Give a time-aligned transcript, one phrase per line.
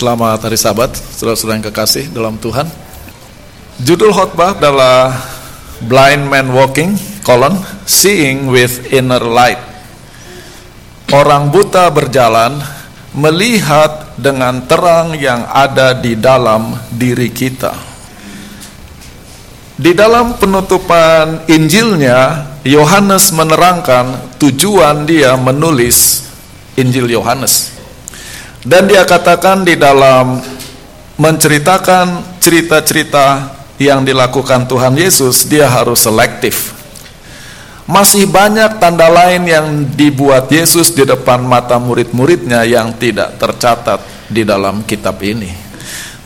[0.00, 2.64] Selamat hari Sabat, saudara-saudara yang kekasih dalam Tuhan.
[3.84, 5.12] Judul khotbah adalah
[5.84, 9.60] Blind Man Walking, colon, Seeing with Inner Light.
[11.12, 12.64] Orang buta berjalan,
[13.12, 17.76] melihat dengan terang yang ada di dalam diri kita.
[19.76, 26.24] Di dalam penutupan Injilnya, Yohanes menerangkan tujuan dia menulis
[26.80, 27.69] Injil Yohanes.
[28.60, 30.36] Dan dia katakan di dalam
[31.16, 36.76] menceritakan cerita-cerita yang dilakukan Tuhan Yesus, dia harus selektif.
[37.88, 44.44] Masih banyak tanda lain yang dibuat Yesus di depan mata murid-muridnya yang tidak tercatat di
[44.44, 45.50] dalam kitab ini.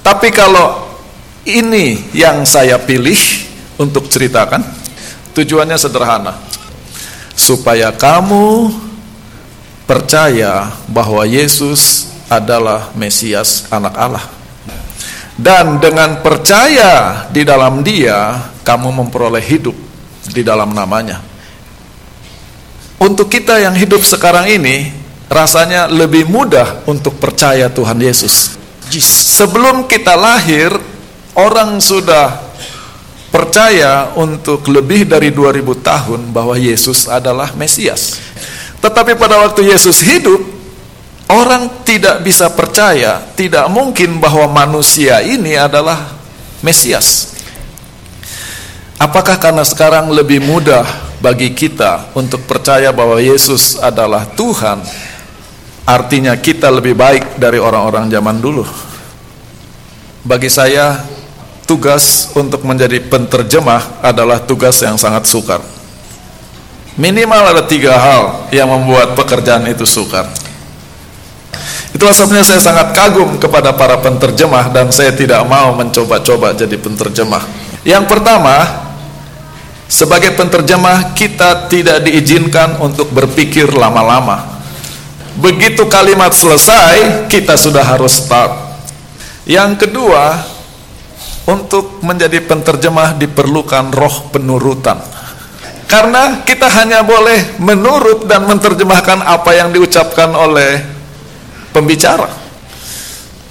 [0.02, 0.98] Tapi kalau
[1.46, 3.16] ini yang saya pilih
[3.78, 4.60] untuk ceritakan,
[5.32, 6.34] tujuannya sederhana.
[7.34, 8.70] Supaya kamu
[9.88, 14.26] percaya bahwa Yesus adalah Mesias anak Allah.
[15.34, 19.74] Dan dengan percaya di dalam dia, kamu memperoleh hidup
[20.30, 21.18] di dalam namanya.
[23.02, 24.94] Untuk kita yang hidup sekarang ini,
[25.26, 28.54] rasanya lebih mudah untuk percaya Tuhan Yesus.
[29.34, 30.70] Sebelum kita lahir,
[31.34, 32.38] orang sudah
[33.34, 38.22] percaya untuk lebih dari 2000 tahun bahwa Yesus adalah Mesias.
[38.78, 40.53] Tetapi pada waktu Yesus hidup,
[41.24, 46.12] Orang tidak bisa percaya, tidak mungkin bahwa manusia ini adalah
[46.60, 47.32] Mesias.
[49.00, 50.84] Apakah karena sekarang lebih mudah
[51.24, 54.84] bagi kita untuk percaya bahwa Yesus adalah Tuhan,
[55.88, 58.64] artinya kita lebih baik dari orang-orang zaman dulu?
[60.24, 61.04] Bagi saya,
[61.64, 65.60] tugas untuk menjadi penterjemah adalah tugas yang sangat sukar.
[67.00, 70.43] Minimal ada tiga hal yang membuat pekerjaan itu sukar.
[71.94, 77.46] Itulah sebabnya saya sangat kagum kepada para penterjemah dan saya tidak mau mencoba-coba jadi penterjemah.
[77.86, 78.66] Yang pertama,
[79.86, 84.58] sebagai penterjemah kita tidak diizinkan untuk berpikir lama-lama.
[85.38, 88.74] Begitu kalimat selesai, kita sudah harus start.
[89.46, 90.42] Yang kedua,
[91.46, 94.98] untuk menjadi penterjemah diperlukan roh penurutan.
[95.84, 100.93] Karena kita hanya boleh menurut dan menerjemahkan apa yang diucapkan oleh
[101.74, 102.30] pembicara.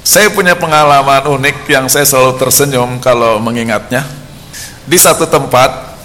[0.03, 4.07] Saya punya pengalaman unik yang saya selalu tersenyum kalau mengingatnya.
[4.88, 5.95] Di satu tempat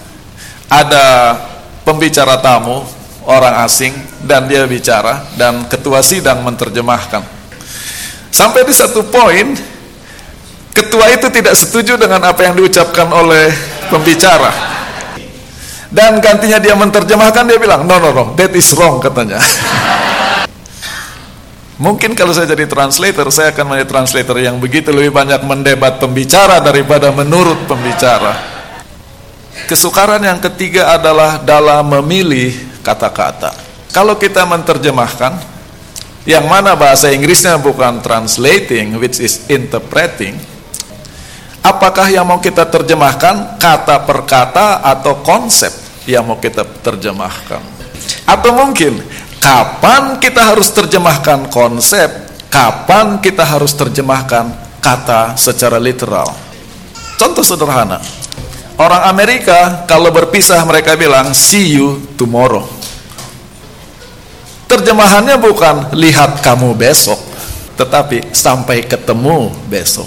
[0.71, 1.34] ada
[1.83, 2.83] pembicara tamu,
[3.27, 7.23] orang asing dan dia bicara dan ketua sidang menerjemahkan.
[8.31, 9.59] Sampai di satu poin
[10.71, 13.50] ketua itu tidak setuju dengan apa yang diucapkan oleh
[13.91, 14.79] pembicara.
[15.89, 19.41] Dan gantinya dia menerjemahkan dia bilang, "No no no, that is wrong," katanya.
[21.78, 26.59] Mungkin kalau saya jadi translator, saya akan menjadi translator yang begitu lebih banyak mendebat pembicara
[26.59, 28.34] daripada menurut pembicara.
[29.71, 32.50] Kesukaran yang ketiga adalah dalam memilih
[32.83, 33.55] kata-kata.
[33.94, 35.38] Kalau kita menerjemahkan,
[36.27, 40.34] yang mana bahasa Inggrisnya bukan translating, which is interpreting,
[41.62, 45.71] apakah yang mau kita terjemahkan kata per kata atau konsep
[46.11, 47.62] yang mau kita terjemahkan?
[48.27, 48.99] Atau mungkin
[49.38, 52.10] kapan kita harus terjemahkan konsep,
[52.50, 56.31] kapan kita harus terjemahkan kata secara literal.
[57.19, 57.99] Contoh sederhana.
[58.78, 62.62] Orang Amerika kalau berpisah mereka bilang see you tomorrow.
[64.71, 67.19] Terjemahannya bukan lihat kamu besok,
[67.75, 70.06] tetapi sampai ketemu besok.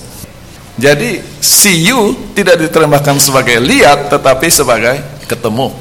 [0.80, 5.81] Jadi see you tidak diterjemahkan sebagai lihat tetapi sebagai ketemu.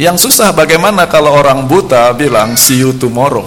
[0.00, 3.44] Yang susah bagaimana kalau orang buta bilang see you tomorrow.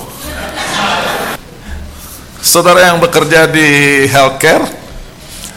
[2.38, 4.62] Saudara yang bekerja di healthcare,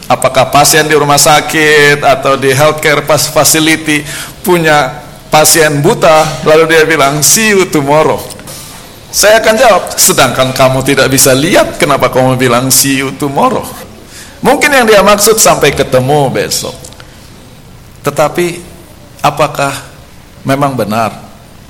[0.08, 4.00] apakah pasien di rumah sakit atau di healthcare facility
[4.40, 8.16] punya pasien buta, lalu dia bilang see you tomorrow.
[9.12, 13.68] Saya akan jawab, sedangkan kamu tidak bisa lihat, kenapa kamu bilang see you tomorrow?
[14.40, 16.72] Mungkin yang dia maksud sampai ketemu besok.
[18.00, 18.64] Tetapi
[19.20, 19.95] apakah
[20.46, 21.10] Memang benar,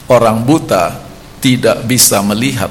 [0.05, 1.01] orang buta
[1.41, 2.69] tidak bisa melihat.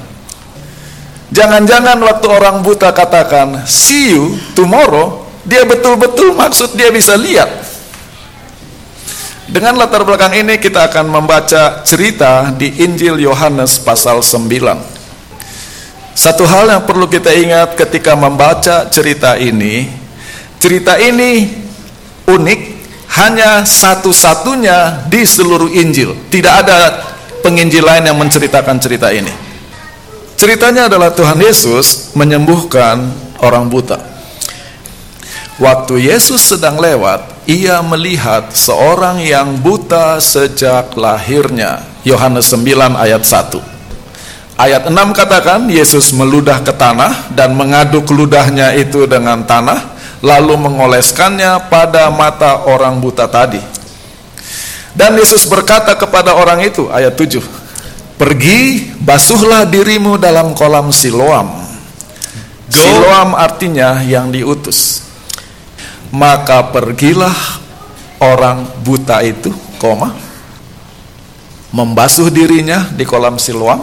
[1.34, 7.50] Jangan-jangan waktu orang buta katakan see you tomorrow, dia betul-betul maksud dia bisa lihat.
[9.46, 14.46] Dengan latar belakang ini kita akan membaca cerita di Injil Yohanes pasal 9.
[16.14, 19.86] Satu hal yang perlu kita ingat ketika membaca cerita ini,
[20.58, 21.46] cerita ini
[22.26, 22.75] unik
[23.16, 26.12] hanya satu-satunya di seluruh Injil.
[26.28, 27.00] Tidak ada
[27.40, 29.32] penginjil lain yang menceritakan cerita ini.
[30.36, 33.08] Ceritanya adalah Tuhan Yesus menyembuhkan
[33.40, 33.96] orang buta.
[35.56, 41.80] Waktu Yesus sedang lewat, ia melihat seorang yang buta sejak lahirnya.
[42.04, 44.60] Yohanes 9 ayat 1.
[44.60, 49.95] Ayat 6 katakan Yesus meludah ke tanah dan mengaduk ludahnya itu dengan tanah
[50.26, 53.62] lalu mengoleskannya pada mata orang buta tadi.
[54.90, 57.38] Dan Yesus berkata kepada orang itu ayat 7.
[58.18, 61.62] Pergi basuhlah dirimu dalam kolam Siloam.
[62.66, 65.06] Siloam artinya yang diutus
[66.14, 67.34] maka pergilah
[68.22, 70.14] orang buta itu, koma,
[71.74, 73.82] membasuh dirinya di kolam Siloam,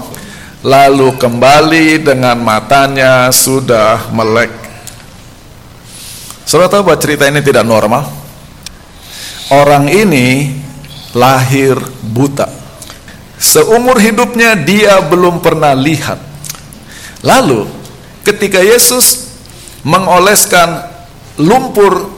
[0.64, 4.63] lalu kembali dengan matanya sudah melek.
[6.44, 8.04] Saudara tahu bahwa cerita ini tidak normal?
[9.52, 10.60] Orang ini
[11.16, 12.50] lahir buta.
[13.40, 16.20] Seumur hidupnya dia belum pernah lihat.
[17.24, 17.68] Lalu
[18.24, 19.36] ketika Yesus
[19.84, 20.88] mengoleskan
[21.40, 22.12] lumpur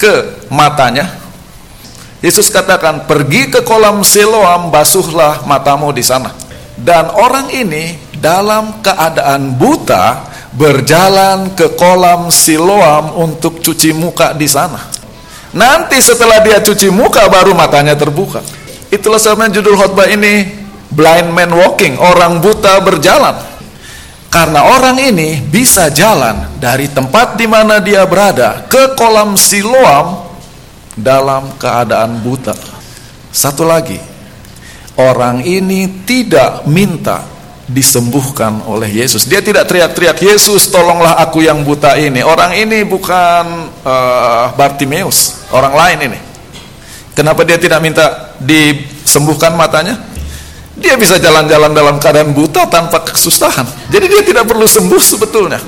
[0.00, 1.20] ke matanya.
[2.20, 6.36] Yesus katakan, pergi ke kolam Siloam, basuhlah matamu di sana.
[6.76, 10.28] Dan orang ini dalam keadaan buta
[10.60, 14.92] berjalan ke kolam Siloam untuk cuci muka di sana.
[15.56, 18.44] Nanti setelah dia cuci muka baru matanya terbuka.
[18.92, 20.44] Itulah sebabnya judul khotbah ini
[20.92, 23.48] Blind Man Walking, orang buta berjalan.
[24.30, 30.28] Karena orang ini bisa jalan dari tempat di mana dia berada ke kolam Siloam
[30.94, 32.54] dalam keadaan buta.
[33.32, 33.98] Satu lagi,
[35.00, 37.39] orang ini tidak minta
[37.70, 39.30] disembuhkan oleh Yesus.
[39.30, 45.74] Dia tidak teriak-teriak, "Yesus, tolonglah aku yang buta ini." Orang ini bukan uh, Bartimeus, orang
[45.74, 46.18] lain ini.
[47.14, 49.98] Kenapa dia tidak minta disembuhkan matanya?
[50.80, 53.68] Dia bisa jalan-jalan dalam keadaan buta tanpa kesusahan.
[53.92, 55.60] Jadi dia tidak perlu sembuh sebetulnya.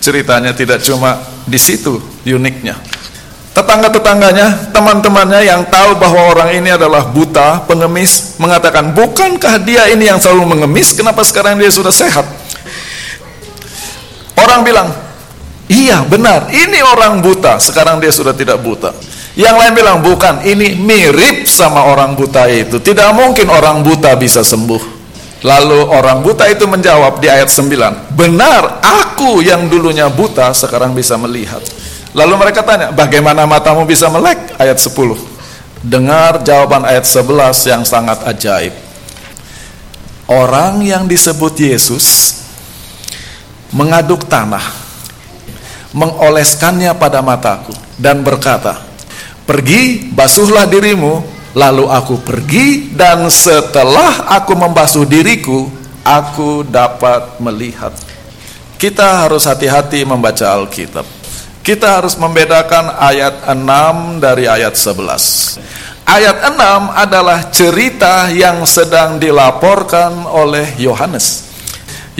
[0.00, 2.76] Ceritanya tidak cuma di situ uniknya.
[3.54, 10.18] Tetangga-tetangganya, teman-temannya yang tahu bahwa orang ini adalah buta, pengemis, mengatakan, bukankah dia ini yang
[10.18, 12.26] selalu mengemis, kenapa sekarang dia sudah sehat?
[14.34, 14.90] Orang bilang,
[15.70, 18.90] iya benar, ini orang buta, sekarang dia sudah tidak buta.
[19.38, 22.82] Yang lain bilang bukan, ini mirip sama orang buta itu.
[22.82, 24.82] Tidak mungkin orang buta bisa sembuh.
[25.46, 31.14] Lalu orang buta itu menjawab di ayat 9, benar aku yang dulunya buta sekarang bisa
[31.14, 31.62] melihat.
[32.14, 34.54] Lalu mereka tanya, bagaimana matamu bisa melek?
[34.54, 35.18] Ayat 10.
[35.82, 38.72] Dengar jawaban ayat 11 yang sangat ajaib.
[40.30, 42.38] Orang yang disebut Yesus
[43.74, 44.62] mengaduk tanah,
[45.90, 48.80] mengoleskannya pada mataku dan berkata,
[49.44, 51.20] Pergi, basuhlah dirimu,
[51.52, 55.68] lalu aku pergi dan setelah aku membasuh diriku,
[56.00, 57.92] aku dapat melihat.
[58.80, 61.13] Kita harus hati-hati membaca Alkitab.
[61.64, 65.56] Kita harus membedakan ayat 6 dari ayat 11.
[66.04, 71.48] Ayat 6 adalah cerita yang sedang dilaporkan oleh Yohanes.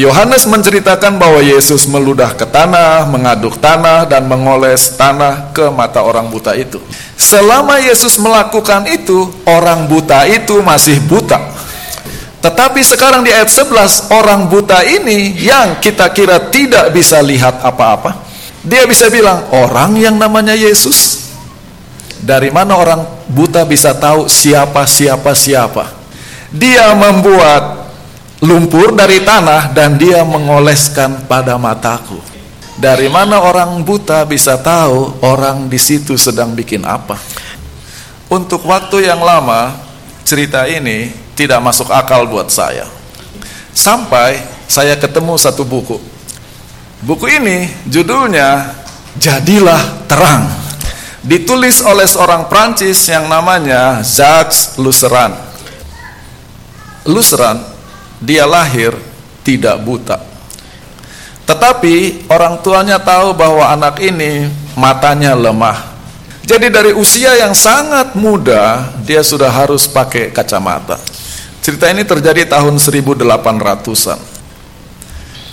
[0.00, 6.32] Yohanes menceritakan bahwa Yesus meludah ke tanah, mengaduk tanah, dan mengoles tanah ke mata orang
[6.32, 6.80] buta itu.
[7.12, 11.52] Selama Yesus melakukan itu, orang buta itu masih buta.
[12.40, 18.23] Tetapi sekarang di ayat 11, orang buta ini yang kita kira tidak bisa lihat apa-apa,
[18.64, 21.28] dia bisa bilang, orang yang namanya Yesus.
[22.24, 25.92] Dari mana orang buta bisa tahu siapa, siapa, siapa?
[26.48, 27.92] Dia membuat
[28.40, 32.16] lumpur dari tanah dan dia mengoleskan pada mataku.
[32.80, 37.20] Dari mana orang buta bisa tahu orang di situ sedang bikin apa?
[38.32, 39.76] Untuk waktu yang lama,
[40.24, 42.88] cerita ini tidak masuk akal buat saya.
[43.76, 46.13] Sampai saya ketemu satu buku.
[47.04, 48.72] Buku ini judulnya
[49.20, 50.48] Jadilah Terang.
[51.20, 55.36] Ditulis oleh seorang Prancis yang namanya Jacques Luceran.
[57.04, 57.60] Luceran
[58.24, 58.96] dia lahir
[59.44, 60.16] tidak buta.
[61.44, 65.92] Tetapi orang tuanya tahu bahwa anak ini matanya lemah.
[66.40, 70.96] Jadi dari usia yang sangat muda dia sudah harus pakai kacamata.
[71.60, 74.33] Cerita ini terjadi tahun 1800-an.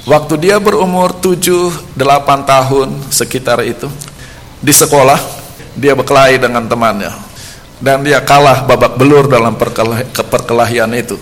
[0.02, 1.94] Waktu dia berumur 7-8
[2.42, 3.86] tahun sekitar itu
[4.58, 5.22] di sekolah
[5.78, 7.14] dia berkelahi dengan temannya
[7.78, 9.54] dan dia kalah babak belur dalam
[10.26, 11.22] perkelahian itu.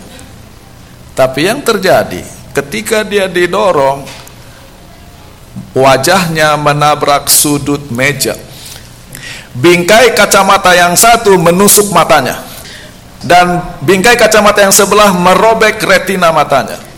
[1.11, 2.23] Tapi yang terjadi
[2.55, 4.07] ketika dia didorong
[5.75, 8.35] wajahnya menabrak sudut meja.
[9.59, 12.39] Bingkai kacamata yang satu menusuk matanya
[13.27, 16.88] dan bingkai kacamata yang sebelah merobek retina matanya.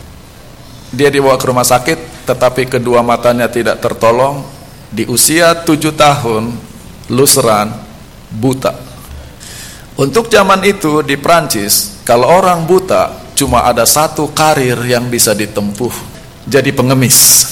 [0.92, 4.44] Dia dibawa ke rumah sakit, tetapi kedua matanya tidak tertolong.
[4.92, 6.52] Di usia tujuh tahun,
[7.08, 7.72] luseran,
[8.28, 8.76] buta.
[9.96, 15.96] Untuk zaman itu di Prancis, kalau orang buta, cuma ada satu karir yang bisa ditempuh,
[16.44, 17.48] jadi pengemis.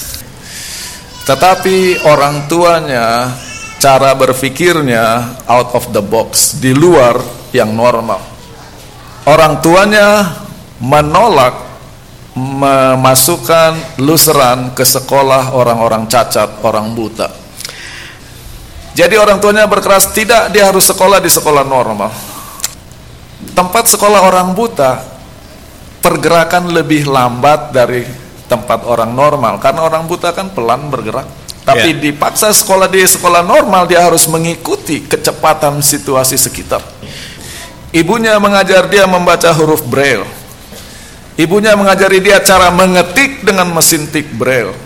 [1.24, 3.32] Tetapi orang tuanya,
[3.80, 7.16] cara berpikirnya out of the box, di luar
[7.56, 8.20] yang normal.
[9.24, 10.28] Orang tuanya
[10.80, 11.69] menolak
[12.40, 17.28] memasukkan luseran ke sekolah orang-orang cacat, orang buta.
[18.96, 22.10] Jadi orang tuanya berkeras tidak dia harus sekolah di sekolah normal.
[23.54, 25.00] Tempat sekolah orang buta
[26.00, 28.04] pergerakan lebih lambat dari
[28.48, 31.28] tempat orang normal karena orang buta kan pelan bergerak.
[31.60, 32.00] Tapi yeah.
[32.10, 36.82] dipaksa sekolah di sekolah normal dia harus mengikuti kecepatan situasi sekitar.
[37.94, 40.39] Ibunya mengajar dia membaca huruf braille
[41.40, 44.76] Ibunya mengajari dia cara mengetik dengan mesin tik braille.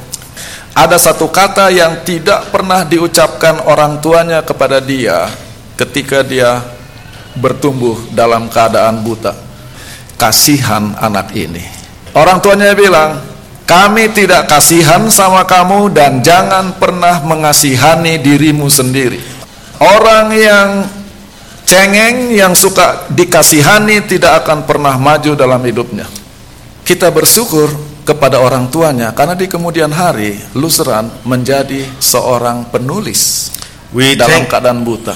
[0.70, 5.26] Ada satu kata yang tidak pernah diucapkan orang tuanya kepada dia
[5.74, 6.62] ketika dia
[7.34, 9.34] bertumbuh dalam keadaan buta.
[10.14, 11.66] Kasihan anak ini.
[12.14, 13.18] Orang tuanya bilang,
[13.66, 19.18] kami tidak kasihan sama kamu dan jangan pernah mengasihani dirimu sendiri.
[19.82, 20.86] Orang yang
[21.66, 26.06] cengeng, yang suka dikasihani tidak akan pernah maju dalam hidupnya
[26.84, 27.72] kita bersyukur
[28.04, 33.48] kepada orang tuanya karena di kemudian hari Luseran menjadi seorang penulis
[33.94, 35.14] We dalam keadaan buta.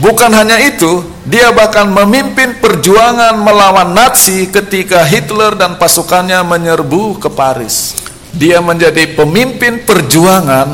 [0.00, 7.28] Bukan hanya itu, dia bahkan memimpin perjuangan melawan Nazi ketika Hitler dan pasukannya menyerbu ke
[7.32, 7.96] Paris.
[8.32, 10.68] Dia menjadi pemimpin perjuangan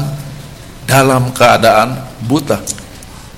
[0.86, 2.58] dalam keadaan buta.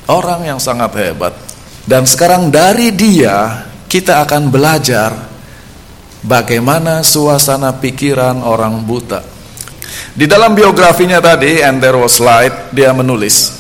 [0.09, 1.37] Orang yang sangat hebat.
[1.85, 5.34] Dan sekarang dari dia kita akan belajar
[6.25, 9.21] bagaimana suasana pikiran orang buta.
[10.17, 13.53] Di dalam biografinya tadi, and there was light, dia menulis,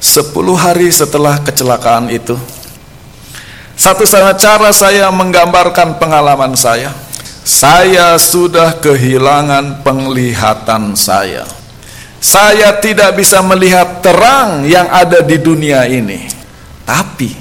[0.00, 2.34] 10 hari setelah kecelakaan itu,
[3.76, 6.90] satu-satunya cara saya menggambarkan pengalaman saya,
[7.42, 11.44] saya sudah kehilangan penglihatan saya.
[12.22, 16.30] Saya tidak bisa melihat terang yang ada di dunia ini.
[16.86, 17.34] Tapi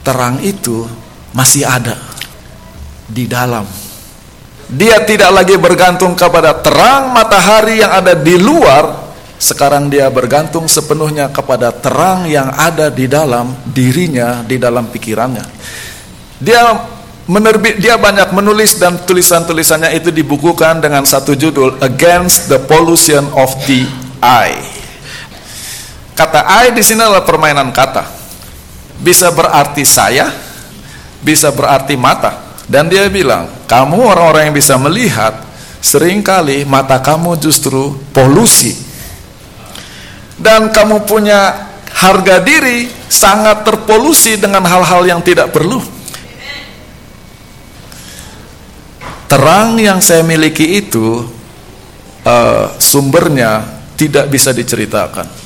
[0.00, 0.88] terang itu
[1.36, 2.05] masih ada
[3.06, 3.66] di dalam.
[4.66, 11.30] Dia tidak lagi bergantung kepada terang matahari yang ada di luar, sekarang dia bergantung sepenuhnya
[11.30, 15.46] kepada terang yang ada di dalam dirinya, di dalam pikirannya.
[16.42, 16.74] Dia
[17.30, 23.54] menerbit dia banyak menulis dan tulisan-tulisannya itu dibukukan dengan satu judul Against the Pollution of
[23.70, 23.86] the
[24.18, 24.62] Eye.
[26.16, 28.08] Kata eye di sini adalah permainan kata.
[28.96, 30.32] Bisa berarti saya,
[31.20, 32.45] bisa berarti mata.
[32.66, 35.38] Dan dia bilang, kamu orang-orang yang bisa melihat,
[35.78, 38.74] sering kali mata kamu justru polusi.
[40.34, 45.80] Dan kamu punya harga diri sangat terpolusi dengan hal-hal yang tidak perlu.
[49.26, 51.22] Terang yang saya miliki itu
[52.22, 53.62] uh, sumbernya
[53.98, 55.45] tidak bisa diceritakan.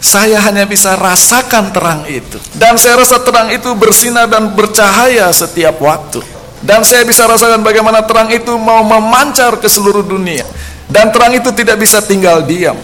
[0.00, 2.40] Saya hanya bisa rasakan terang itu.
[2.56, 6.24] Dan saya rasa terang itu bersinar dan bercahaya setiap waktu.
[6.64, 10.44] Dan saya bisa rasakan bagaimana terang itu mau memancar ke seluruh dunia.
[10.88, 12.76] Dan terang itu tidak bisa tinggal diam.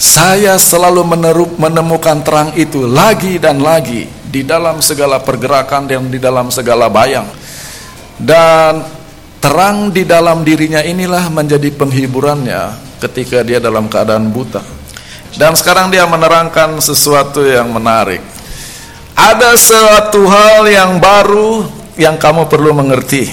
[0.00, 6.16] Saya selalu menerup, menemukan terang itu lagi dan lagi di dalam segala pergerakan dan di
[6.16, 7.28] dalam segala bayang.
[8.16, 8.84] Dan
[9.40, 14.79] terang di dalam dirinya inilah menjadi penghiburannya ketika dia dalam keadaan buta.
[15.36, 18.22] Dan sekarang dia menerangkan sesuatu yang menarik.
[19.14, 21.68] Ada suatu hal yang baru
[22.00, 23.28] yang kamu perlu mengerti.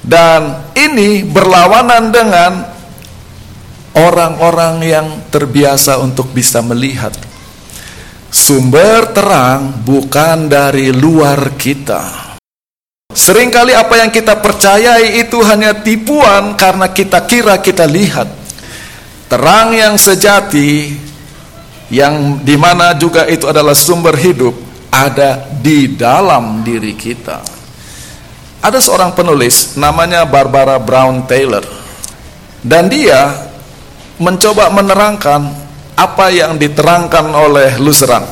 [0.00, 2.52] Dan ini berlawanan dengan
[3.98, 7.12] orang-orang yang terbiasa untuk bisa melihat.
[8.30, 12.30] Sumber terang bukan dari luar kita.
[13.10, 18.39] Seringkali apa yang kita percayai itu hanya tipuan karena kita kira kita lihat.
[19.30, 20.90] Terang yang sejati
[21.94, 24.50] yang di mana juga itu adalah sumber hidup
[24.90, 27.38] ada di dalam diri kita.
[28.58, 31.62] Ada seorang penulis namanya Barbara Brown Taylor
[32.66, 33.46] dan dia
[34.18, 35.46] mencoba menerangkan
[35.94, 38.26] apa yang diterangkan oleh Luseran.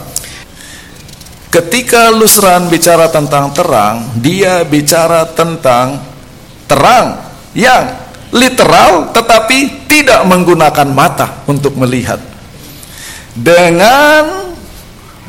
[1.48, 6.02] Ketika Luseran bicara tentang terang, dia bicara tentang
[6.66, 7.22] terang
[7.56, 12.20] yang literal tetapi tidak menggunakan mata untuk melihat.
[13.32, 14.52] Dengan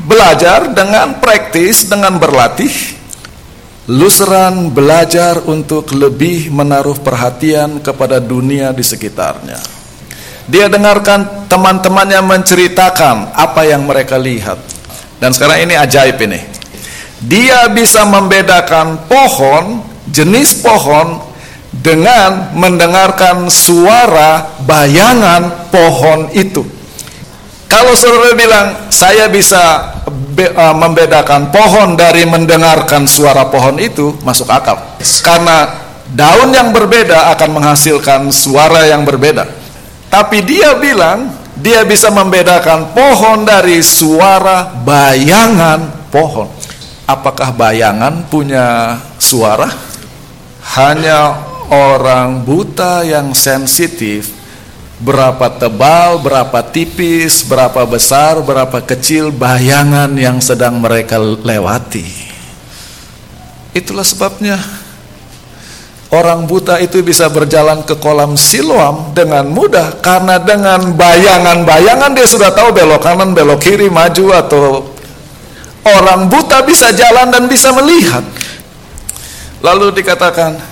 [0.04, 3.00] belajar, dengan praktis, dengan berlatih,
[3.90, 9.58] Luseran belajar untuk lebih menaruh perhatian kepada dunia di sekitarnya.
[10.46, 14.62] Dia dengarkan teman-temannya menceritakan apa yang mereka lihat.
[15.18, 16.38] Dan sekarang ini ajaib ini.
[17.18, 21.29] Dia bisa membedakan pohon, jenis pohon
[21.70, 26.66] dengan mendengarkan suara bayangan pohon itu.
[27.70, 29.94] Kalau saudara bilang, saya bisa
[30.34, 34.98] uh, membedakan pohon dari mendengarkan suara pohon itu masuk akal.
[35.22, 35.70] Karena
[36.10, 39.46] daun yang berbeda akan menghasilkan suara yang berbeda.
[40.10, 46.50] Tapi dia bilang dia bisa membedakan pohon dari suara bayangan pohon.
[47.06, 49.70] Apakah bayangan punya suara?
[50.74, 54.40] Hanya orang buta yang sensitif
[55.00, 62.04] berapa tebal, berapa tipis, berapa besar, berapa kecil bayangan yang sedang mereka lewati.
[63.72, 64.60] Itulah sebabnya
[66.12, 72.52] orang buta itu bisa berjalan ke kolam siloam dengan mudah karena dengan bayangan-bayangan dia sudah
[72.52, 74.62] tahu belok kanan, belok kiri, maju atau
[75.86, 78.26] orang buta bisa jalan dan bisa melihat.
[79.64, 80.69] Lalu dikatakan,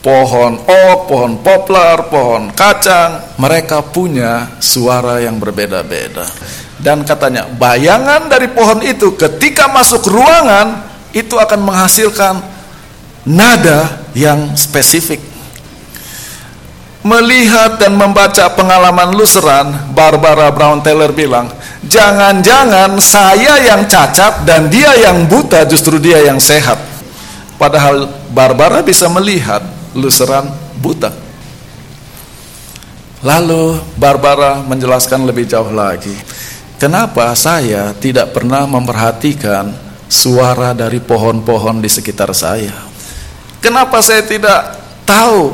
[0.00, 6.24] pohon ok, pohon poplar, pohon kacang, mereka punya suara yang berbeda-beda.
[6.80, 12.40] Dan katanya, bayangan dari pohon itu ketika masuk ruangan itu akan menghasilkan
[13.28, 15.20] nada yang spesifik.
[17.00, 21.48] Melihat dan membaca pengalaman Luseran, Barbara Brown Taylor bilang,
[21.84, 26.76] jangan-jangan saya yang cacat dan dia yang buta, justru dia yang sehat.
[27.56, 29.64] Padahal Barbara bisa melihat
[29.96, 30.46] Luseran
[30.78, 31.10] buta.
[33.20, 36.14] Lalu Barbara menjelaskan lebih jauh lagi.
[36.80, 39.68] Kenapa saya tidak pernah memperhatikan
[40.08, 42.72] suara dari pohon-pohon di sekitar saya?
[43.60, 45.52] Kenapa saya tidak tahu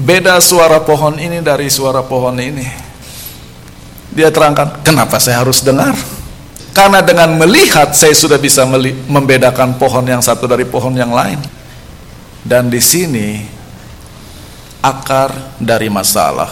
[0.00, 2.64] beda suara pohon ini dari suara pohon ini?
[4.12, 5.92] Dia terangkan, kenapa saya harus dengar?
[6.72, 8.64] Karena dengan melihat saya sudah bisa
[9.08, 11.36] membedakan pohon yang satu dari pohon yang lain.
[12.40, 13.44] Dan di sini
[14.82, 16.50] akar dari masalah.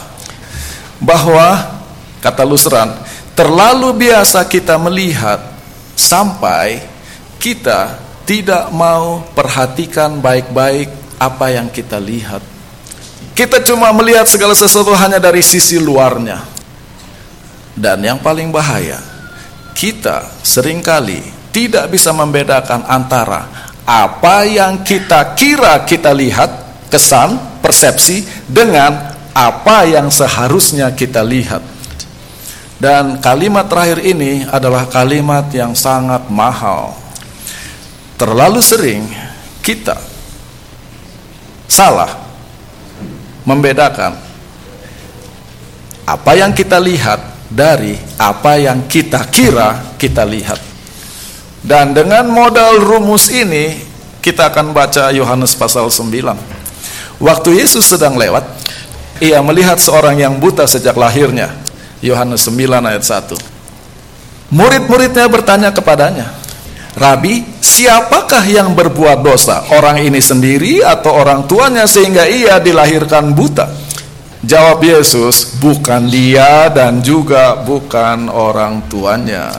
[1.02, 1.80] Bahwa
[2.22, 2.94] kata Lusran,
[3.34, 5.42] terlalu biasa kita melihat
[5.98, 6.80] sampai
[7.42, 10.88] kita tidak mau perhatikan baik-baik
[11.18, 12.40] apa yang kita lihat.
[13.34, 16.44] Kita cuma melihat segala sesuatu hanya dari sisi luarnya.
[17.74, 19.00] Dan yang paling bahaya,
[19.72, 26.50] kita sering kali tidak bisa membedakan antara apa yang kita kira kita lihat,
[26.92, 31.62] kesan, persepsi dengan apa yang seharusnya kita lihat.
[32.82, 36.98] Dan kalimat terakhir ini adalah kalimat yang sangat mahal.
[38.18, 39.06] Terlalu sering
[39.62, 39.94] kita
[41.70, 42.10] salah
[43.46, 44.18] membedakan
[46.10, 50.58] apa yang kita lihat dari apa yang kita kira kita lihat.
[51.62, 53.78] Dan dengan modal rumus ini
[54.18, 56.49] kita akan baca Yohanes pasal 9.
[57.20, 58.48] Waktu Yesus sedang lewat,
[59.20, 61.52] ia melihat seorang yang buta sejak lahirnya.
[62.00, 63.36] Yohanes 9 ayat 1.
[64.56, 66.32] Murid-muridnya bertanya kepadanya,
[66.96, 69.68] Rabi, siapakah yang berbuat dosa?
[69.76, 73.68] Orang ini sendiri atau orang tuanya sehingga ia dilahirkan buta?
[74.40, 79.52] Jawab Yesus, bukan dia dan juga bukan orang tuanya.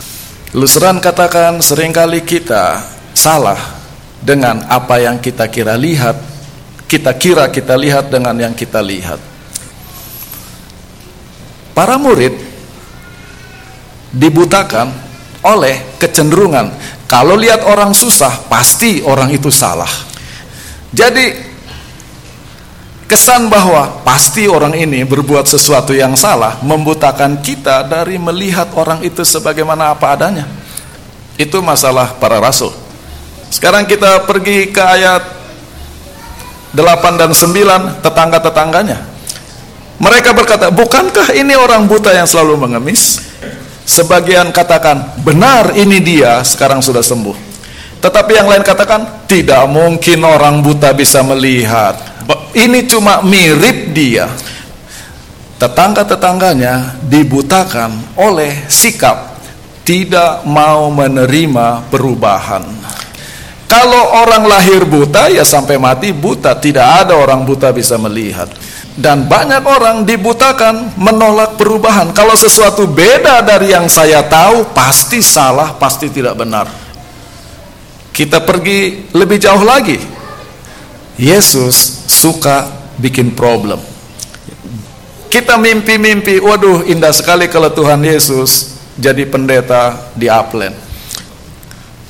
[0.58, 2.82] Lusran katakan sering kali kita
[3.14, 3.62] salah
[4.18, 6.31] dengan apa yang kita kira lihat
[6.92, 9.16] kita kira kita lihat dengan yang kita lihat.
[11.72, 12.36] Para murid
[14.12, 14.92] dibutakan
[15.40, 16.76] oleh kecenderungan
[17.08, 19.88] kalau lihat orang susah pasti orang itu salah.
[20.92, 21.32] Jadi
[23.08, 29.24] kesan bahwa pasti orang ini berbuat sesuatu yang salah membutakan kita dari melihat orang itu
[29.24, 30.44] sebagaimana apa adanya.
[31.40, 32.76] Itu masalah para rasul.
[33.48, 35.41] Sekarang kita pergi ke ayat
[36.72, 39.00] 8 dan 9 tetangga-tetangganya.
[40.02, 43.22] Mereka berkata, bukankah ini orang buta yang selalu mengemis?
[43.86, 47.38] Sebagian katakan, benar ini dia, sekarang sudah sembuh.
[48.02, 52.00] Tetapi yang lain katakan, tidak mungkin orang buta bisa melihat.
[52.58, 54.26] Ini cuma mirip dia.
[55.62, 59.32] Tetangga-tetangganya dibutakan oleh sikap
[59.82, 62.64] tidak mau menerima perubahan.
[63.72, 68.52] Kalau orang lahir buta ya sampai mati buta, tidak ada orang buta bisa melihat.
[69.00, 72.12] Dan banyak orang dibutakan menolak perubahan.
[72.12, 76.68] Kalau sesuatu beda dari yang saya tahu pasti salah, pasti tidak benar.
[78.12, 79.96] Kita pergi lebih jauh lagi.
[81.16, 82.68] Yesus suka
[83.00, 83.80] bikin problem.
[85.32, 90.91] Kita mimpi-mimpi, waduh indah sekali kalau Tuhan Yesus jadi pendeta di Upland.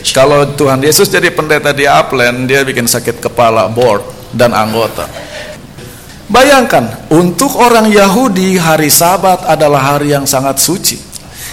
[0.09, 4.01] Kalau Tuhan Yesus jadi pendeta di Upland, dia bikin sakit kepala board
[4.33, 5.05] dan anggota.
[6.31, 10.97] Bayangkan, untuk orang Yahudi hari Sabat adalah hari yang sangat suci.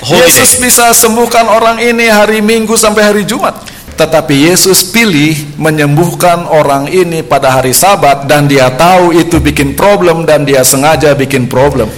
[0.07, 3.59] Yesus bisa sembuhkan orang ini hari Minggu sampai hari Jumat.
[3.99, 10.23] Tetapi Yesus pilih menyembuhkan orang ini pada hari Sabat dan dia tahu itu bikin problem
[10.23, 11.91] dan dia sengaja bikin problem.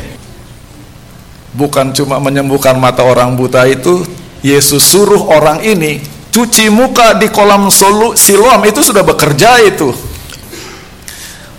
[1.52, 4.00] Bukan cuma menyembuhkan mata orang buta itu,
[4.40, 7.68] Yesus suruh orang ini cuci muka di kolam
[8.14, 9.90] Siloam itu sudah bekerja itu.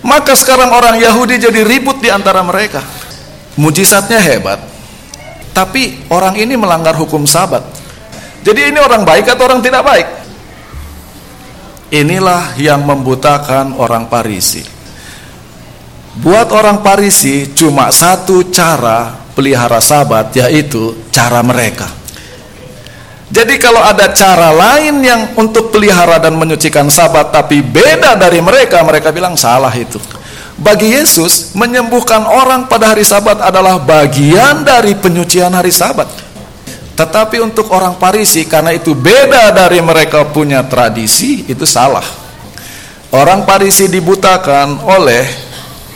[0.02, 2.82] Maka sekarang orang Yahudi jadi ribut di antara mereka.
[3.54, 4.58] Mujizatnya hebat.
[5.52, 7.62] Tapi orang ini melanggar hukum sabat.
[8.42, 10.08] Jadi ini orang baik atau orang tidak baik?
[11.92, 14.64] Inilah yang membutakan orang Parisi.
[16.18, 22.01] Buat orang Parisi cuma satu cara pelihara sabat yaitu cara mereka.
[23.32, 28.84] Jadi kalau ada cara lain yang untuk pelihara dan menyucikan sabat tapi beda dari mereka,
[28.84, 29.96] mereka bilang salah itu.
[30.60, 36.12] Bagi Yesus, menyembuhkan orang pada hari sabat adalah bagian dari penyucian hari sabat.
[36.92, 42.04] Tetapi untuk orang Parisi karena itu beda dari mereka punya tradisi itu salah.
[43.16, 45.24] Orang Parisi dibutakan oleh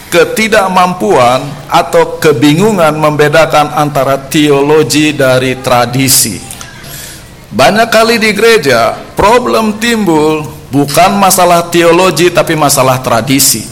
[0.09, 6.45] ketidakmampuan atau kebingungan membedakan antara teologi dari tradisi.
[7.46, 13.62] Banyak kali di gereja problem timbul bukan masalah teologi tapi masalah tradisi.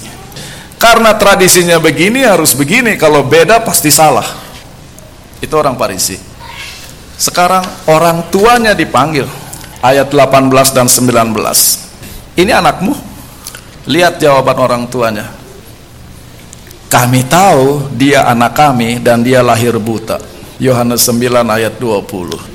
[0.78, 4.26] Karena tradisinya begini harus begini, kalau beda pasti salah.
[5.40, 6.20] Itu orang Parisi.
[7.16, 9.24] Sekarang orang tuanya dipanggil.
[9.84, 12.36] Ayat 18 dan 19.
[12.40, 12.92] Ini anakmu?
[13.84, 15.28] Lihat jawaban orang tuanya.
[16.88, 20.20] Kami tahu dia anak kami dan dia lahir buta.
[20.56, 22.53] Yohanes 9 ayat 20.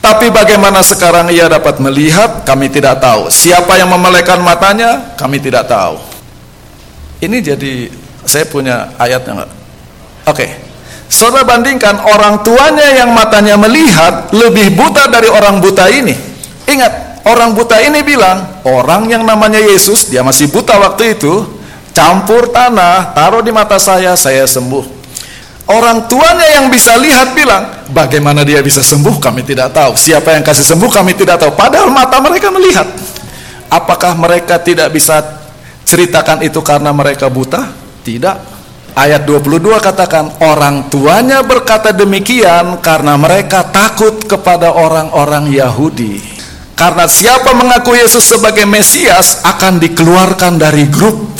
[0.00, 3.28] Tapi bagaimana sekarang ia dapat melihat, kami tidak tahu.
[3.28, 6.00] Siapa yang memelekan matanya, kami tidak tahu.
[7.20, 7.92] Ini jadi
[8.24, 9.50] saya punya ayatnya enggak?
[10.24, 10.36] Oke.
[10.36, 10.50] Okay.
[11.10, 16.14] Saudara bandingkan orang tuanya yang matanya melihat lebih buta dari orang buta ini.
[16.70, 21.50] Ingat, orang buta ini bilang, orang yang namanya Yesus, dia masih buta waktu itu,
[21.90, 24.99] campur tanah, taruh di mata saya, saya sembuh.
[25.70, 29.94] Orang tuanya yang bisa lihat bilang, bagaimana dia bisa sembuh kami tidak tahu.
[29.94, 31.54] Siapa yang kasih sembuh kami tidak tahu.
[31.54, 32.90] Padahal mata mereka melihat.
[33.70, 35.22] Apakah mereka tidak bisa
[35.86, 37.70] ceritakan itu karena mereka buta?
[38.02, 38.36] Tidak.
[38.98, 46.18] Ayat 22 katakan orang tuanya berkata demikian karena mereka takut kepada orang-orang Yahudi.
[46.74, 51.30] Karena siapa mengaku Yesus sebagai Mesias akan dikeluarkan dari grup.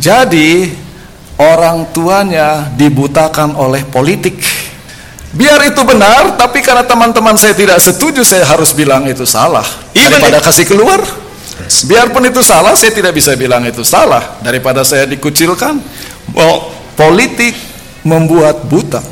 [0.00, 0.87] Jadi
[1.38, 4.38] orang tuanya dibutakan oleh politik.
[5.28, 9.64] Biar itu benar, tapi karena teman-teman saya tidak setuju, saya harus bilang itu salah.
[9.94, 10.98] Daripada kasih keluar,
[11.68, 14.38] Biarpun itu salah, saya tidak bisa bilang itu salah.
[14.40, 15.76] Daripada saya dikucilkan,
[16.38, 16.58] oh,
[16.94, 17.52] politik
[18.06, 19.02] membuat buta.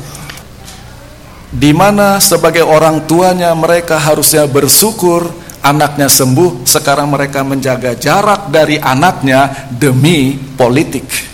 [1.51, 5.27] Di mana sebagai orang tuanya mereka harusnya bersyukur
[5.59, 11.26] anaknya sembuh, sekarang mereka menjaga jarak dari anaknya demi politik.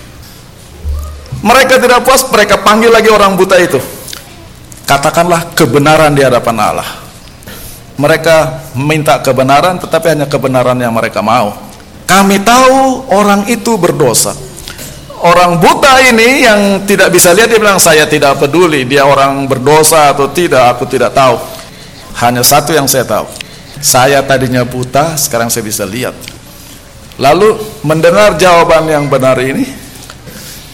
[1.44, 3.76] Mereka tidak puas, mereka panggil lagi orang buta itu.
[4.88, 6.90] Katakanlah kebenaran di hadapan Allah.
[8.00, 8.36] Mereka
[8.80, 11.52] minta kebenaran tetapi hanya kebenaran yang mereka mau.
[12.08, 14.32] Kami tahu orang itu berdosa.
[15.24, 20.12] Orang buta ini yang tidak bisa lihat dia bilang saya tidak peduli dia orang berdosa
[20.12, 21.40] atau tidak aku tidak tahu.
[22.24, 23.28] Hanya satu yang saya tahu.
[23.84, 26.16] Saya tadinya buta sekarang saya bisa lihat.
[27.20, 29.83] Lalu mendengar jawaban yang benar ini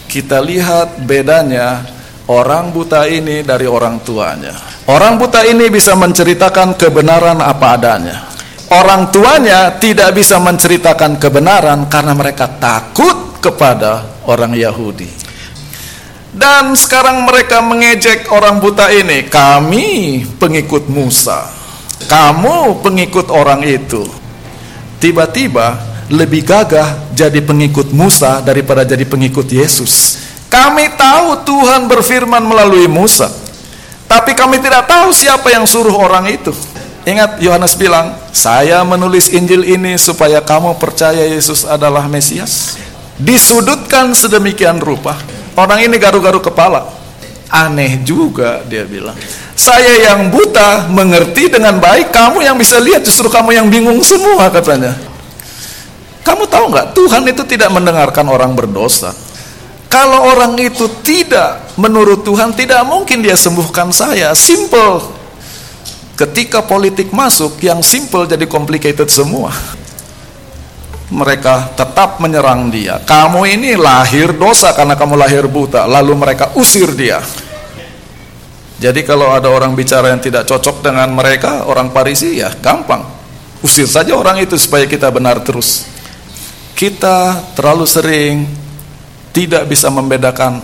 [0.10, 1.86] kita lihat bedanya
[2.26, 8.26] orang buta ini dari orang tuanya Orang buta ini bisa menceritakan kebenaran apa adanya.
[8.74, 15.06] Orang tuanya tidak bisa menceritakan kebenaran karena mereka takut kepada orang Yahudi.
[16.34, 21.46] Dan sekarang mereka mengejek orang buta ini, kami pengikut Musa.
[22.10, 24.10] Kamu pengikut orang itu.
[24.98, 25.78] Tiba-tiba
[26.10, 30.18] lebih gagah jadi pengikut Musa daripada jadi pengikut Yesus.
[30.50, 33.30] Kami tahu Tuhan berfirman melalui Musa.
[34.10, 36.50] Tapi kami tidak tahu siapa yang suruh orang itu.
[37.06, 42.82] Ingat Yohanes bilang, saya menulis Injil ini supaya kamu percaya Yesus adalah Mesias.
[43.22, 45.14] Disudutkan sedemikian rupa.
[45.54, 46.90] Orang ini garu-garu kepala.
[47.50, 49.18] Aneh juga dia bilang.
[49.54, 54.50] Saya yang buta mengerti dengan baik, kamu yang bisa lihat justru kamu yang bingung semua
[54.50, 55.09] katanya.
[56.24, 59.16] Kamu tahu nggak Tuhan itu tidak mendengarkan orang berdosa.
[59.90, 64.38] Kalau orang itu tidak menurut Tuhan tidak mungkin dia sembuhkan saya.
[64.38, 65.18] Simple.
[66.14, 69.50] Ketika politik masuk yang simple jadi complicated semua.
[71.10, 73.02] Mereka tetap menyerang dia.
[73.02, 75.90] Kamu ini lahir dosa karena kamu lahir buta.
[75.90, 77.18] Lalu mereka usir dia.
[78.80, 83.04] Jadi kalau ada orang bicara yang tidak cocok dengan mereka, orang Parisi ya gampang.
[83.60, 85.99] Usir saja orang itu supaya kita benar terus.
[86.80, 88.48] Kita terlalu sering
[89.36, 90.64] tidak bisa membedakan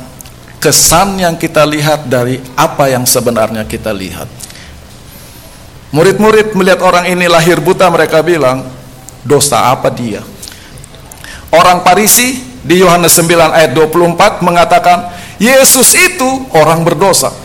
[0.63, 4.31] kesan yang kita lihat dari apa yang sebenarnya kita lihat.
[5.91, 8.63] Murid-murid melihat orang ini lahir buta mereka bilang,
[9.27, 10.23] dosa apa dia?
[11.51, 17.35] Orang Parisi di Yohanes 9 ayat 24 mengatakan, Yesus itu orang berdosa.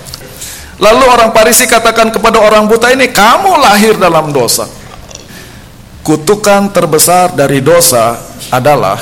[0.78, 4.70] Lalu orang Parisi katakan kepada orang buta ini, kamu lahir dalam dosa.
[6.06, 8.98] Kutukan terbesar dari dosa adalah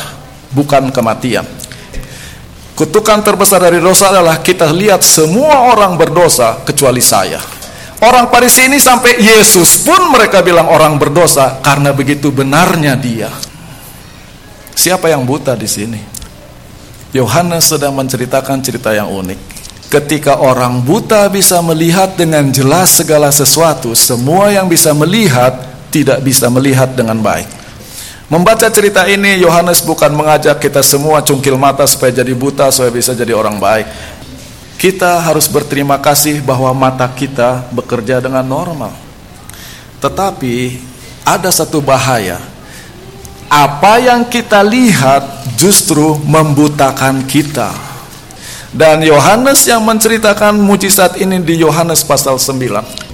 [0.52, 1.44] bukan kematian.
[2.78, 7.42] Kutukan terbesar dari dosa adalah kita lihat semua orang berdosa kecuali saya.
[7.98, 13.34] Orang Parisi ini sampai Yesus pun mereka bilang orang berdosa karena begitu benarnya dia.
[14.78, 15.98] Siapa yang buta di sini?
[17.10, 19.40] Yohanes sedang menceritakan cerita yang unik.
[19.90, 25.58] Ketika orang buta bisa melihat dengan jelas segala sesuatu, semua yang bisa melihat
[25.90, 27.57] tidak bisa melihat dengan baik.
[28.28, 33.16] Membaca cerita ini Yohanes bukan mengajak kita semua cungkil mata supaya jadi buta supaya bisa
[33.16, 33.88] jadi orang baik.
[34.76, 38.92] Kita harus berterima kasih bahwa mata kita bekerja dengan normal.
[40.04, 40.76] Tetapi
[41.24, 42.36] ada satu bahaya.
[43.48, 45.24] Apa yang kita lihat
[45.56, 47.72] justru membutakan kita.
[48.68, 53.07] Dan Yohanes yang menceritakan mujizat ini di Yohanes pasal 9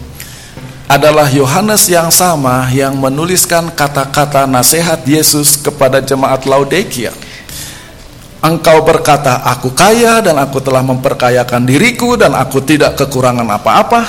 [0.85, 7.13] adalah Yohanes yang sama yang menuliskan kata-kata nasihat Yesus kepada jemaat Laodikia.
[8.45, 14.05] Engkau berkata, aku kaya dan aku telah memperkayakan diriku dan aku tidak kekurangan apa-apa.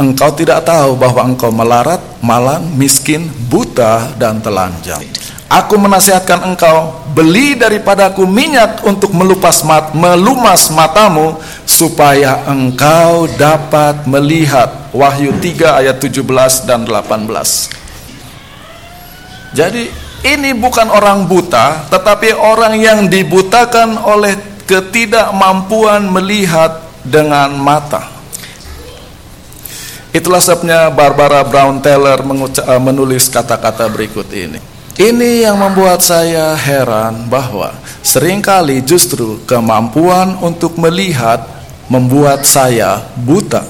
[0.00, 5.04] Engkau tidak tahu bahwa engkau melarat, malang, miskin, buta, dan telanjang.
[5.52, 11.36] Aku menasihatkan engkau, beli daripadaku minyak untuk melupas mat, melumas matamu,
[11.68, 14.81] supaya engkau dapat melihat.
[14.92, 17.32] Wahyu 3 ayat 17 dan 18.
[19.56, 19.88] Jadi
[20.22, 24.36] ini bukan orang buta, tetapi orang yang dibutakan oleh
[24.68, 28.08] ketidakmampuan melihat dengan mata.
[30.12, 32.20] Itulah sebabnya Barbara Brown Taylor
[32.78, 34.60] menulis kata-kata berikut ini.
[34.92, 37.72] Ini yang membuat saya heran bahwa
[38.04, 41.48] sering kali justru kemampuan untuk melihat
[41.88, 43.64] membuat saya buta.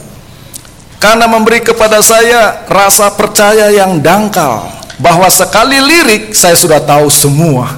[1.02, 4.70] Karena memberi kepada saya rasa percaya yang dangkal
[5.02, 7.74] bahwa sekali lirik saya sudah tahu semua.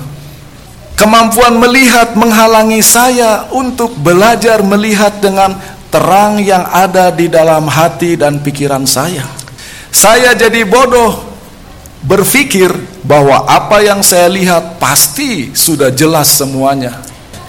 [0.92, 5.56] Kemampuan melihat menghalangi saya untuk belajar melihat dengan
[5.88, 9.24] terang yang ada di dalam hati dan pikiran saya.
[9.88, 11.24] Saya jadi bodoh
[12.04, 12.76] berpikir
[13.08, 17.00] bahwa apa yang saya lihat pasti sudah jelas semuanya.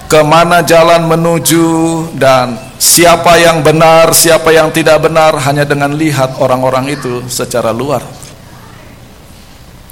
[0.08, 1.68] Ke mana jalan menuju
[2.16, 8.04] dan siapa yang benar, siapa yang tidak benar hanya dengan lihat orang-orang itu secara luar.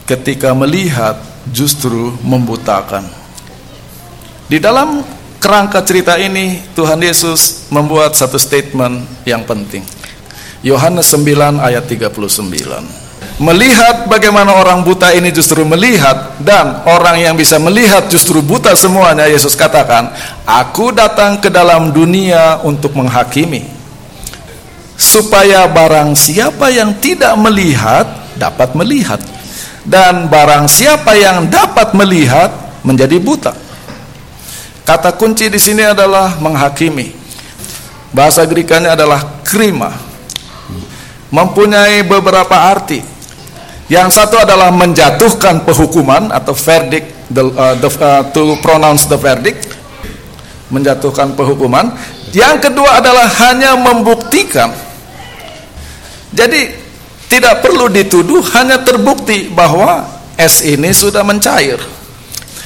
[0.05, 1.17] Ketika melihat
[1.49, 3.09] justru membutakan.
[4.45, 5.01] Di dalam
[5.41, 9.85] kerangka cerita ini Tuhan Yesus membuat satu statement yang penting.
[10.65, 13.04] Yohanes 9 ayat 39
[13.43, 19.27] melihat bagaimana orang buta ini justru melihat dan orang yang bisa melihat justru buta semuanya
[19.27, 20.15] Yesus katakan
[20.47, 23.67] aku datang ke dalam dunia untuk menghakimi
[24.95, 28.07] supaya barang siapa yang tidak melihat
[28.39, 29.19] dapat melihat
[29.83, 32.51] dan barang siapa yang dapat melihat
[32.87, 33.53] menjadi buta.
[34.85, 37.13] Kata kunci di sini adalah menghakimi.
[38.13, 39.93] Bahasa Grekanya adalah krima.
[41.33, 43.14] Mempunyai beberapa arti
[43.93, 49.69] yang satu adalah menjatuhkan penghukuman atau verdict the, uh, the, uh, to pronounce the verdict
[50.73, 51.93] menjatuhkan penghukuman.
[52.33, 54.73] Yang kedua adalah hanya membuktikan.
[56.35, 56.67] Jadi
[57.31, 60.03] tidak perlu dituduh, hanya terbukti bahwa
[60.35, 61.79] es ini sudah mencair.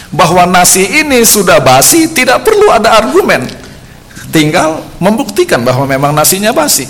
[0.09, 3.44] Bahwa nasi ini sudah basi, tidak perlu ada argumen.
[4.33, 6.88] Tinggal membuktikan bahwa memang nasinya basi.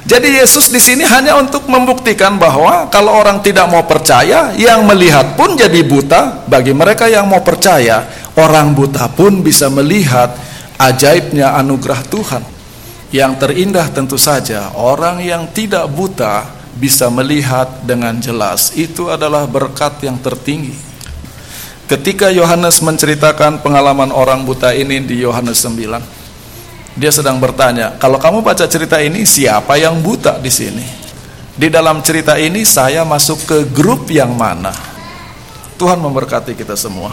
[0.00, 5.36] Jadi Yesus di sini hanya untuk membuktikan bahwa kalau orang tidak mau percaya, yang melihat
[5.36, 6.48] pun jadi buta.
[6.48, 8.08] Bagi mereka yang mau percaya,
[8.40, 10.32] orang buta pun bisa melihat
[10.80, 12.42] ajaibnya anugerah Tuhan.
[13.10, 18.72] Yang terindah tentu saja orang yang tidak buta bisa melihat dengan jelas.
[18.72, 20.72] Itu adalah berkat yang tertinggi.
[21.90, 26.19] Ketika Yohanes menceritakan pengalaman orang buta ini di Yohanes 9,
[26.98, 30.86] dia sedang bertanya, "Kalau kamu baca cerita ini, siapa yang buta di sini?"
[31.60, 34.72] Di dalam cerita ini saya masuk ke grup yang mana?
[35.76, 37.12] Tuhan memberkati kita semua.